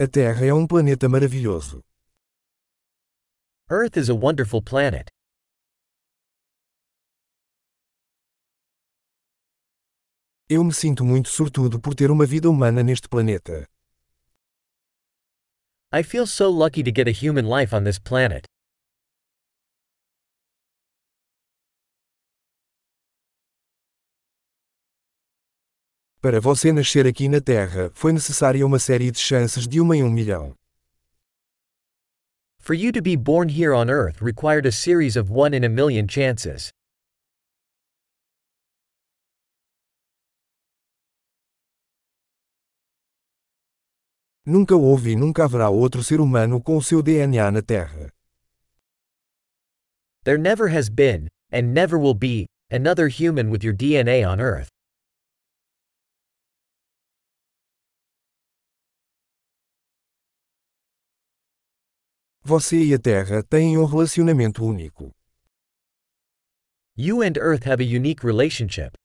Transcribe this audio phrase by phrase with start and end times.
[0.00, 1.82] A Terra é um planeta maravilhoso.
[3.68, 5.08] Earth is a wonderful planet.
[10.48, 13.66] Eu me sinto muito sortudo por ter uma vida humana neste planeta.
[15.92, 18.46] I feel so lucky to get a human life on this planet.
[26.20, 30.02] Para você nascer aqui na Terra, foi necessária uma série de chances de uma em
[30.02, 30.52] um milhão.
[32.58, 35.68] For you to be born here on Earth required a series of one in a
[35.68, 36.72] million chances.
[44.44, 48.10] Nunca houve e nunca haverá outro ser humano com o seu DNA na Terra.
[50.24, 54.68] There never has been, and never will be, another human with your DNA on Earth.
[62.48, 65.14] Você e a Terra têm um relacionamento único.
[66.96, 68.96] You and Earth have a unique relationship.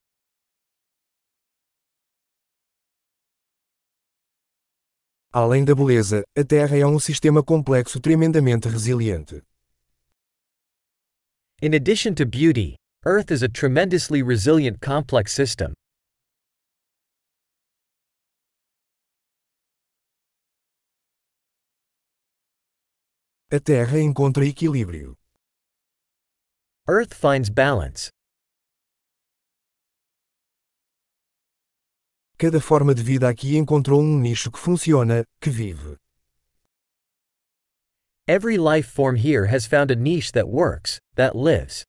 [5.33, 9.41] Além da beleza, a Terra é um sistema complexo tremendamente resiliente.
[11.61, 15.73] In addition to beauty, Earth is a tremendously resilient complex system.
[23.53, 25.15] A Terra encontra equilíbrio.
[26.87, 28.09] Earth finds balance.
[32.35, 35.97] Cada forma de vida aqui encontrou um nicho que funciona, que vive.
[38.27, 41.83] Every life form here has found a niche that works, that lives.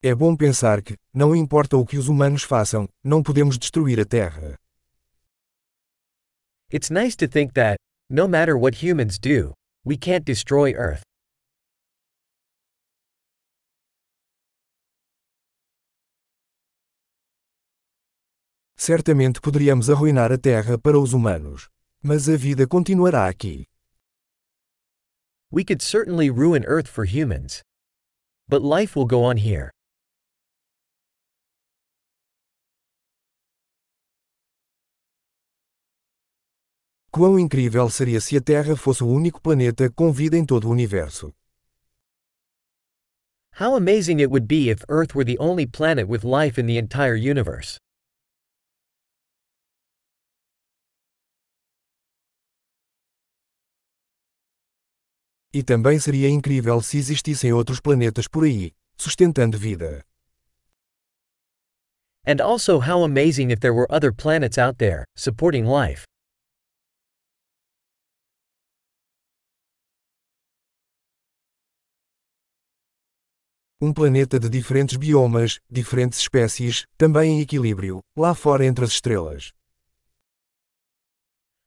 [0.00, 4.04] É bom pensar que, não importa o que os humanos façam, não podemos destruir a
[4.04, 4.56] Terra.
[6.72, 9.54] It's nice to think that, no matter what humans do,
[9.84, 11.02] we can't destroy Earth.
[18.76, 21.68] Certamente poderíamos arruinar a Terra para os humanos.
[22.00, 23.66] Mas a vida continuará aqui.
[25.50, 27.62] We could certainly ruin Earth for humans.
[28.46, 29.72] But life will go on here.
[37.10, 40.70] Quão incrível seria se a Terra fosse o único planeta com vida em todo o
[40.70, 41.32] universo.
[43.58, 46.78] How amazing it would be if Earth were the only planet with life in the
[46.78, 47.78] entire universe.
[55.52, 60.04] E também seria incrível se existissem outros planetas por aí, sustentando vida.
[62.26, 66.04] And also how amazing if there were other planets out there, supporting life.
[73.80, 79.52] Um planeta de diferentes biomas, diferentes espécies, também em equilíbrio, lá fora entre as estrelas.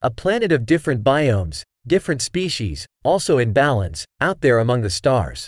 [0.01, 5.47] A planet of different biomes, different species, also in balance, out there among the stars.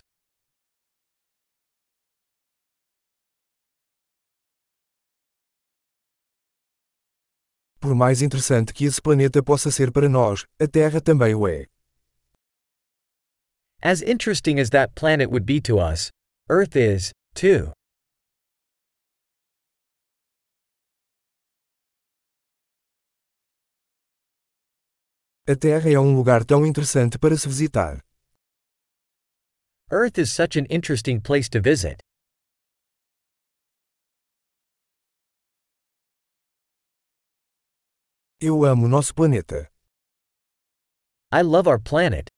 [7.81, 11.65] Por mais interessante que esse planeta possa ser para nós, a Terra também o é.
[13.81, 16.09] As interesting as that planet would be to us,
[16.49, 17.71] Earth is, too.
[25.47, 28.03] A Terra é um lugar tão interessante para se visitar.
[29.89, 32.01] Earth is such an interesting place to visit.
[38.41, 39.69] Eu amo nosso planeta.
[41.31, 42.32] I love our planet.